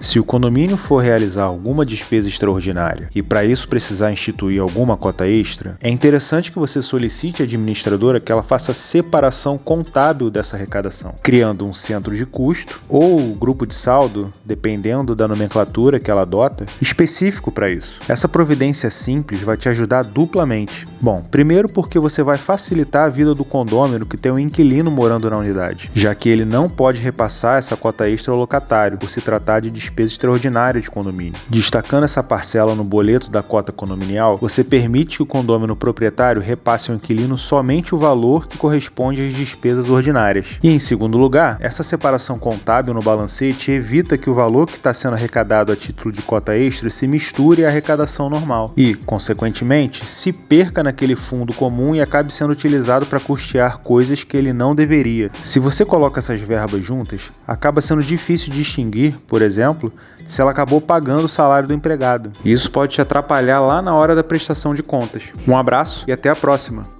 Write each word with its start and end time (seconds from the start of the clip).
Se 0.00 0.18
o 0.18 0.24
condomínio 0.24 0.78
for 0.78 1.02
realizar 1.02 1.44
alguma 1.44 1.84
despesa 1.84 2.26
extraordinária 2.26 3.10
e 3.14 3.22
para 3.22 3.44
isso 3.44 3.68
precisar 3.68 4.10
instituir 4.10 4.60
alguma 4.60 4.96
cota 4.96 5.28
extra, 5.28 5.76
é 5.78 5.90
interessante 5.90 6.50
que 6.50 6.58
você 6.58 6.80
solicite 6.80 7.42
à 7.42 7.44
administradora 7.44 8.18
que 8.18 8.32
ela 8.32 8.42
faça 8.42 8.72
separação 8.72 9.58
contábil 9.58 10.30
dessa 10.30 10.56
arrecadação, 10.56 11.14
criando 11.22 11.66
um 11.66 11.74
centro 11.74 12.16
de 12.16 12.24
custo 12.24 12.80
ou 12.88 13.20
grupo 13.34 13.66
de 13.66 13.74
saldo, 13.74 14.32
dependendo 14.42 15.14
da 15.14 15.28
nomenclatura 15.28 16.00
que 16.00 16.10
ela 16.10 16.22
adota, 16.22 16.64
específico 16.80 17.52
para 17.52 17.70
isso. 17.70 18.00
Essa 18.08 18.26
providência 18.26 18.88
simples 18.88 19.42
vai 19.42 19.58
te 19.58 19.68
ajudar 19.68 20.02
duplamente. 20.02 20.86
Bom, 20.98 21.22
primeiro 21.30 21.68
porque 21.68 21.98
você 21.98 22.22
vai 22.22 22.38
facilitar 22.38 23.04
a 23.04 23.10
vida 23.10 23.34
do 23.34 23.44
condômino 23.44 24.06
que 24.06 24.16
tem 24.16 24.32
um 24.32 24.38
inquilino 24.38 24.90
morando 24.90 25.28
na 25.28 25.36
unidade, 25.36 25.90
já 25.94 26.14
que 26.14 26.30
ele 26.30 26.46
não 26.46 26.70
pode 26.70 27.02
repassar 27.02 27.58
essa 27.58 27.76
cota 27.76 28.08
extra 28.08 28.32
ao 28.32 28.38
locatário 28.38 28.96
por 28.96 29.10
se 29.10 29.20
tratar 29.20 29.60
de 29.60 29.70
despesa 29.90 30.12
extraordinária 30.12 30.80
de 30.80 30.90
condomínio. 30.90 31.38
Destacando 31.48 32.04
essa 32.04 32.22
parcela 32.22 32.74
no 32.74 32.84
boleto 32.84 33.30
da 33.30 33.42
cota 33.42 33.72
condominial, 33.72 34.36
você 34.36 34.62
permite 34.62 35.16
que 35.16 35.22
o 35.22 35.26
condômino 35.26 35.74
proprietário 35.74 36.40
repasse 36.40 36.90
ao 36.90 36.96
inquilino 36.96 37.36
somente 37.36 37.94
o 37.94 37.98
valor 37.98 38.46
que 38.46 38.56
corresponde 38.56 39.26
às 39.26 39.34
despesas 39.34 39.88
ordinárias. 39.88 40.58
E 40.62 40.70
em 40.70 40.78
segundo 40.78 41.18
lugar, 41.18 41.56
essa 41.60 41.82
separação 41.82 42.38
contábil 42.38 42.94
no 42.94 43.02
balancete 43.02 43.72
evita 43.72 44.16
que 44.16 44.30
o 44.30 44.34
valor 44.34 44.66
que 44.66 44.76
está 44.76 44.94
sendo 44.94 45.14
arrecadado 45.14 45.72
a 45.72 45.76
título 45.76 46.14
de 46.14 46.22
cota 46.22 46.56
extra 46.56 46.88
se 46.90 47.06
misture 47.06 47.64
à 47.64 47.68
arrecadação 47.68 48.30
normal 48.30 48.72
e, 48.76 48.94
consequentemente, 48.94 50.08
se 50.08 50.32
perca 50.32 50.82
naquele 50.82 51.16
fundo 51.16 51.52
comum 51.52 51.94
e 51.94 52.00
acabe 52.00 52.32
sendo 52.32 52.52
utilizado 52.52 53.06
para 53.06 53.20
custear 53.20 53.78
coisas 53.78 54.22
que 54.22 54.36
ele 54.36 54.52
não 54.52 54.74
deveria. 54.74 55.30
Se 55.42 55.58
você 55.58 55.84
coloca 55.84 56.20
essas 56.20 56.40
verbas 56.40 56.84
juntas, 56.84 57.30
acaba 57.46 57.80
sendo 57.80 58.02
difícil 58.02 58.52
distinguir, 58.52 59.14
por 59.26 59.42
exemplo, 59.42 59.79
se 60.26 60.40
ela 60.40 60.50
acabou 60.50 60.80
pagando 60.80 61.24
o 61.24 61.28
salário 61.28 61.68
do 61.68 61.74
empregado. 61.74 62.30
E 62.44 62.52
isso 62.52 62.70
pode 62.70 62.92
te 62.92 63.00
atrapalhar 63.00 63.60
lá 63.60 63.80
na 63.80 63.94
hora 63.94 64.14
da 64.14 64.22
prestação 64.22 64.74
de 64.74 64.82
contas. 64.82 65.32
Um 65.46 65.56
abraço 65.56 66.04
e 66.08 66.12
até 66.12 66.28
a 66.28 66.36
próxima! 66.36 66.99